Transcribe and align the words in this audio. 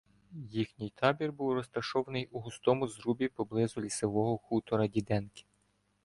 їхній 0.51 0.89
табір 0.89 1.31
був 1.33 1.53
розташований 1.53 2.25
у 2.31 2.39
густому 2.39 2.87
зрубі 2.87 3.27
поблизу 3.27 3.81
лісового 3.81 4.37
хутора 4.37 4.87
Діденки. 4.87 5.45